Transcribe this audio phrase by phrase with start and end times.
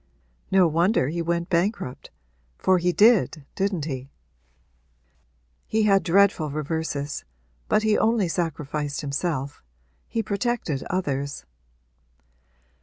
[0.49, 2.09] 'No wonder he went bankrupt
[2.57, 4.09] for he did, didn't he?'
[5.67, 7.23] 'He had dreadful reverses
[7.69, 9.61] but he only sacrificed himself
[10.07, 11.45] he protected others.'